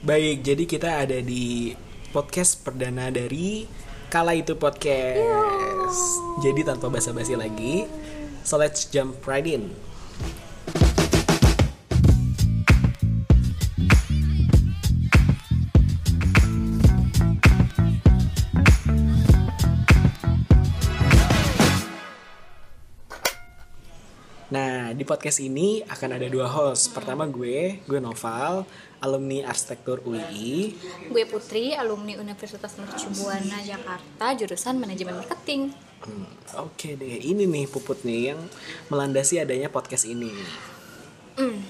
[0.00, 1.76] Baik, jadi kita ada di
[2.08, 3.68] podcast perdana dari
[4.08, 6.00] Kala Itu Podcast.
[6.40, 7.84] Jadi tanpa basa-basi lagi,
[8.40, 9.68] so let's jump right in.
[24.50, 26.90] Nah, di podcast ini akan ada dua host.
[26.90, 28.66] Pertama gue, gue Noval,
[28.98, 30.74] alumni arsitektur UI.
[31.06, 35.70] Gue Putri, alumni Universitas Mercu Buana Jakarta, jurusan manajemen marketing.
[36.02, 36.26] Hmm,
[36.66, 38.42] Oke deh, ini nih Puput nih yang
[38.90, 40.34] melandasi adanya podcast ini.
[41.38, 41.62] Hmm,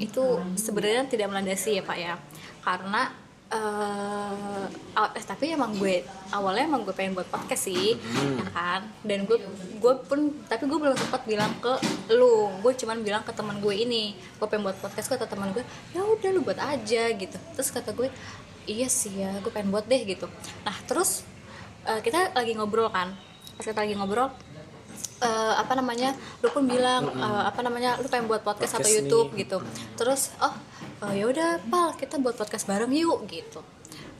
[0.00, 0.24] itu
[0.56, 2.16] sebenarnya tidak melandasi ya Pak ya,
[2.64, 3.12] karena
[3.54, 4.66] eh
[4.98, 6.02] aw- eh, tapi emang gue
[6.34, 7.94] awalnya emang gue pengen buat podcast sih,
[8.38, 8.82] ya kan.
[9.06, 9.38] Dan gue
[9.78, 11.70] gue pun tapi gue belum sempat bilang ke
[12.10, 15.62] lu, gue cuman bilang ke teman gue ini, gue pengen buat podcast kata teman gue,
[15.94, 17.36] ya udah lu buat aja gitu.
[17.54, 18.10] Terus kata gue,
[18.66, 20.26] iya sih ya, gue pengen buat deh gitu.
[20.66, 21.22] Nah terus
[21.86, 23.14] eh, kita lagi ngobrol kan,
[23.54, 24.34] pas kita lagi ngobrol
[25.22, 26.10] eh, apa namanya
[26.42, 29.46] lu pun bilang eh, apa namanya lu pengen buat podcast, atau Podcast YouTube nih.
[29.46, 29.58] gitu
[29.94, 30.54] terus oh
[31.10, 33.60] eh, ya udah pal kita buat podcast bareng yuk gitu.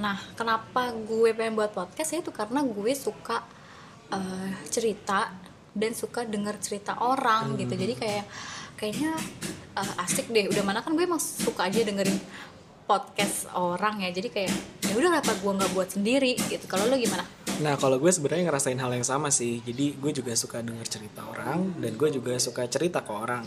[0.00, 2.16] Nah kenapa gue pengen buat podcast?
[2.16, 3.44] Itu karena gue suka
[4.12, 5.32] eh, cerita
[5.70, 7.74] dan suka dengar cerita orang gitu.
[7.76, 8.24] Jadi kayak
[8.80, 9.12] kayaknya
[9.76, 10.48] eh, asik deh.
[10.48, 12.18] Udah mana kan gue emang suka aja dengerin
[12.88, 14.10] podcast orang ya.
[14.10, 14.54] Jadi kayak
[14.90, 16.34] ya udah kenapa gue nggak buat sendiri?
[16.34, 16.64] Gitu.
[16.66, 17.22] Kalau lo gimana?
[17.60, 19.60] Nah, kalau gue sebenarnya ngerasain hal yang sama sih.
[19.60, 23.44] Jadi gue juga suka denger cerita orang dan gue juga suka cerita ke orang.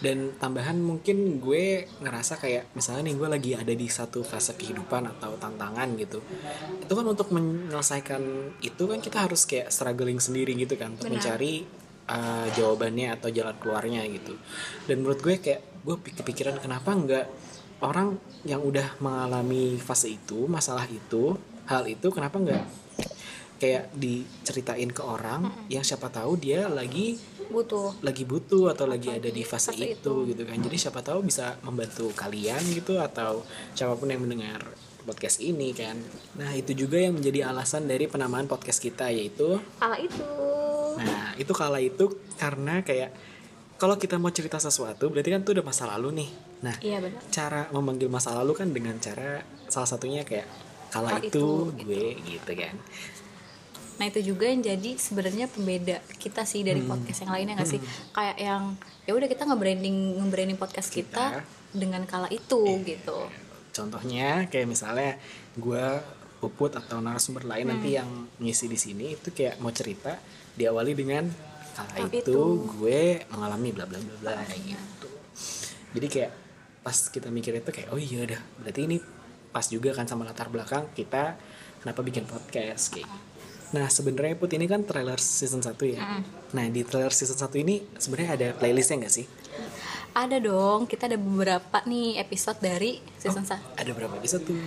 [0.00, 5.08] Dan tambahan mungkin gue ngerasa kayak misalnya nih gue lagi ada di satu fase kehidupan
[5.18, 6.22] atau tantangan gitu.
[6.82, 8.22] Itu kan untuk menyelesaikan
[8.62, 11.20] itu kan kita harus kayak struggling sendiri gitu kan untuk Benar.
[11.22, 11.66] mencari
[12.08, 14.36] uh, jawabannya atau jalan keluarnya gitu.
[14.88, 17.26] Dan menurut gue kayak gue kepikiran kenapa nggak
[17.84, 18.16] orang
[18.48, 21.36] yang udah mengalami fase itu, masalah itu,
[21.68, 22.64] hal itu kenapa nggak
[23.64, 27.16] kayak diceritain ke orang yang siapa tahu dia lagi
[27.48, 27.96] butuh.
[28.04, 30.60] lagi butuh atau lagi ada di fase, fase itu, gitu kan.
[30.60, 33.40] Jadi siapa tahu bisa membantu kalian gitu atau
[33.72, 34.60] siapa pun yang mendengar
[35.08, 35.96] podcast ini kan.
[36.36, 40.28] Nah itu juga yang menjadi alasan dari penamaan podcast kita yaitu kala itu.
[41.00, 43.16] Nah itu kala itu karena kayak
[43.80, 46.30] kalau kita mau cerita sesuatu berarti kan itu udah masa lalu nih.
[46.68, 47.20] Nah iya benar.
[47.32, 49.40] cara memanggil masa lalu kan dengan cara
[49.72, 50.48] salah satunya kayak
[50.92, 51.48] kala Kala itu, itu,
[51.84, 52.76] gue gitu kan
[54.00, 57.80] Nah itu juga yang jadi sebenarnya pembeda kita sih dari podcast yang lainnya nggak sih?
[58.10, 58.62] Kayak yang
[59.04, 61.44] ya udah kita nge-branding nge-branding podcast kita,
[61.74, 63.26] dengan kala itu gitu.
[63.74, 65.18] contohnya kayak misalnya
[65.58, 65.84] gue
[66.38, 68.06] puput atau narasumber lain nanti yang
[68.38, 70.14] ngisi di sini itu kayak mau cerita
[70.54, 71.26] diawali dengan
[71.74, 72.40] kala Kala itu, itu.
[72.78, 75.10] gue mengalami bla bla bla bla gitu
[75.90, 76.32] jadi kayak
[76.86, 78.96] pas kita mikir itu kayak oh iya udah berarti ini
[79.50, 81.34] pas juga kan sama latar belakang kita
[81.82, 83.33] kenapa bikin podcast kayak gitu.
[83.70, 86.20] Nah sebenarnya Put ini kan trailer season 1 ya.
[86.52, 89.26] Nah di trailer season 1 ini sebenarnya ada playlistnya nggak sih?
[90.12, 94.58] Ada dong, kita ada beberapa nih episode dari season sa- Ada berapa episode tuh?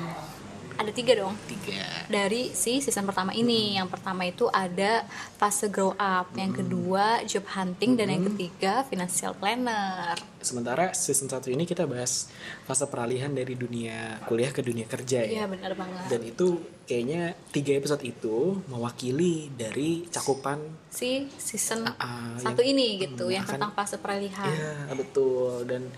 [0.77, 1.33] Ada tiga dong.
[1.43, 1.81] Tiga.
[2.05, 7.49] Dari si season pertama ini, yang pertama itu ada fase grow up, yang kedua job
[7.49, 10.13] hunting, dan yang ketiga financial planner.
[10.37, 12.29] Sementara season 1 ini kita bahas
[12.63, 15.41] fase peralihan dari dunia kuliah ke dunia kerja ya.
[15.41, 16.03] Iya benar banget.
[16.07, 16.47] Dan itu
[16.85, 18.37] kayaknya tiga episode itu
[18.67, 24.45] mewakili dari cakupan Si season Ah, satu ini gitu, hmm, yang akan- tentang fase peralihan.
[24.47, 25.89] ya betul dan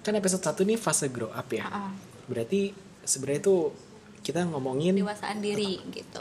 [0.00, 1.64] kan episode 1 ini fase grow up ya.
[1.64, 1.92] Ah, ah.
[2.26, 2.72] Berarti
[3.02, 3.56] sebenarnya itu
[4.26, 6.18] kita ngomongin Dewasaan diri gitu.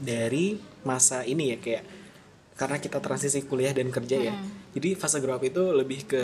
[0.00, 0.56] dari
[0.88, 1.84] masa ini ya kayak
[2.56, 4.34] karena kita transisi kuliah dan kerja ya.
[4.72, 6.22] Jadi fase grow up itu lebih ke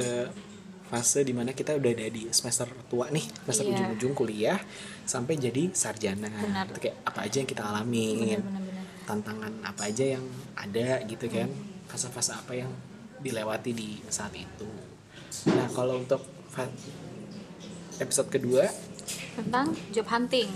[0.88, 3.72] fase di mana kita udah ada di semester tua nih, semester Iya.
[3.76, 4.56] ujung-ujung kuliah
[5.04, 6.32] sampai jadi sarjana.
[6.32, 6.64] Benar.
[6.72, 7.62] Itu kayak apa aja yang kita
[8.40, 8.84] Benar-benar.
[9.04, 10.24] tantangan apa aja yang
[10.56, 11.48] ada gitu kan,
[11.88, 12.70] fase-fase apa yang
[13.20, 14.68] dilewati di saat itu.
[15.48, 16.24] Nah kalau untuk
[17.98, 18.64] episode kedua,
[19.34, 20.48] tentang job hunting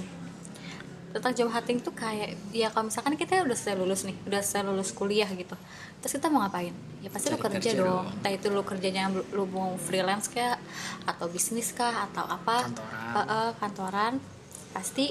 [1.13, 4.65] tentang job hunting tuh kayak ya kalau misalkan kita udah selesai lulus nih udah selesai
[4.65, 5.57] lulus kuliah gitu
[6.03, 6.75] terus kita mau ngapain?
[6.99, 8.11] Ya pasti lu Cari kerja, kerja dong.
[8.11, 10.59] entah itu lu kerjanya lu, lu mau freelance kah
[11.07, 12.67] atau bisnis kah atau apa.
[12.67, 13.15] Kantoran.
[13.15, 14.13] Eh, eh, kantoran.
[14.75, 15.07] Pasti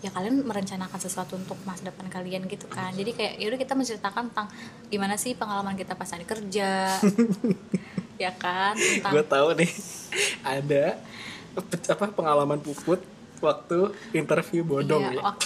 [0.00, 2.96] ya kalian merencanakan sesuatu untuk masa depan kalian gitu kan.
[2.96, 4.48] Jadi kayak yaudah kita menceritakan tentang
[4.88, 6.88] gimana sih pengalaman kita pas hari kerja.
[8.14, 8.78] Ya kan?
[8.78, 9.70] Tentang gue tahu nih
[10.46, 11.02] ada
[11.90, 13.02] apa pengalaman puput
[13.44, 13.78] waktu
[14.12, 15.22] interview bodong Iya, ya.
[15.22, 15.34] oh,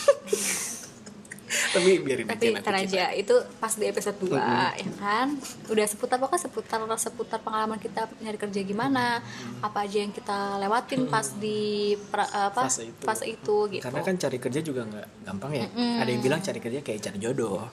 [1.48, 2.86] tapi biarin tapi aja nanti ntar kita.
[2.86, 5.28] aja itu pas di episode 2 ya kan
[5.66, 9.20] udah seputar pokoknya seputar seputar pengalaman kita nyari kerja gimana
[9.58, 11.58] apa aja yang kita lewatin pas di
[12.04, 13.02] pra- apa Fase itu.
[13.02, 15.66] fase itu gitu karena kan cari kerja juga nggak gampang ya
[15.98, 17.64] ada yang bilang cari kerja kayak cari jodoh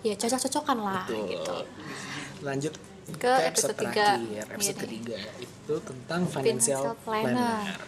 [0.00, 1.24] ya cocok-cocokan lah Tuh.
[1.24, 1.56] gitu
[2.42, 2.74] lanjut
[3.14, 4.16] Ke episode tiga.
[4.16, 7.36] terakhir episode Iya ketiga itu tentang financial, Financial planner.
[7.36, 7.78] planner.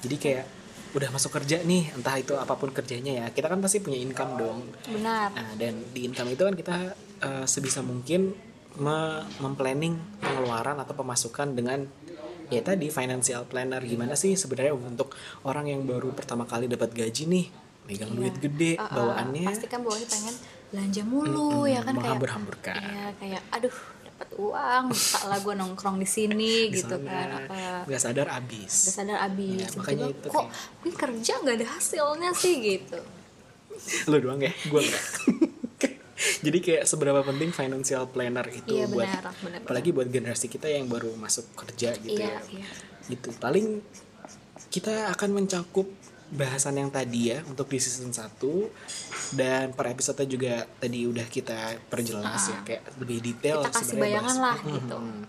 [0.00, 0.44] jadi kayak
[0.92, 4.36] udah masuk kerja nih entah itu apa pun kerjanya ya kita kan pasti punya income
[4.36, 4.58] dong.
[4.88, 5.32] Benar.
[5.32, 6.76] Nah, dan di income itu kan kita
[7.20, 8.36] eh, sebisa mungkin
[8.76, 11.88] me- memplanning pengeluaran atau pemasukan dengan
[12.52, 13.80] ya tadi financial planner.
[13.80, 15.16] Gimana sih sebenarnya untuk
[15.48, 17.46] orang yang baru pertama kali dapat gaji nih
[17.82, 18.18] megang Iya.
[18.20, 20.34] duit gede Uh, uh, bawaannya pasti kan bawaannya pengen
[20.72, 22.20] belanja mulu ya kan kayak
[22.64, 23.76] ya kayak aduh
[24.32, 27.44] dapat uang bisa lah gue nongkrong di sini gitu kan.
[27.44, 27.84] apa?
[27.84, 28.72] Nggak sadar abis.
[28.88, 29.60] Udah sadar abis.
[29.60, 30.46] Ya, makanya itu kok
[30.82, 32.54] gue kerja nggak ada hasilnya sih?
[32.58, 32.98] gitu.
[34.10, 34.52] Lu doang ya?
[34.68, 35.04] Gue enggak
[36.46, 40.70] jadi kayak seberapa penting financial planner itu Iya, buat benar, benar, apalagi buat generasi kita
[40.70, 42.62] yang baru masuk kerja gitu Iya, ya.
[42.62, 42.66] iya.
[43.10, 43.34] gitu.
[43.42, 43.82] Paling
[44.70, 45.90] kita akan mencakup
[46.32, 48.40] bahasan yang tadi ya untuk di season 1
[49.32, 53.62] dan per episode juga tadi udah kita perjelas ya kayak lebih detail Ah.
[53.62, 54.96] kita kasih sebenarnya bayangan bahas- lah gitu.
[54.96, 55.20] Hmm,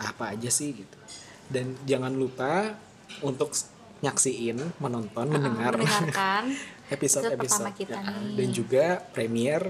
[0.00, 0.98] apa aja sih gitu.
[1.46, 2.72] Dan jangan lupa
[3.20, 3.52] untuk
[3.98, 6.44] nyaksiin menonton mendengar Ah, mendengarkan
[6.88, 8.34] episode episode episode pertama kita nih.
[8.34, 9.62] dan juga premier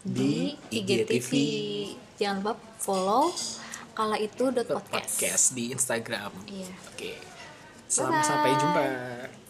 [0.00, 1.30] di di, IGTV
[2.16, 3.34] jangan lupa follow
[3.92, 5.18] kala itu dot podcast.
[5.18, 6.30] podcast di Instagram.
[6.44, 6.70] Iya.
[6.88, 7.12] Oke.
[7.84, 8.28] Selamat Bye-bye.
[8.28, 9.47] sampai jumpa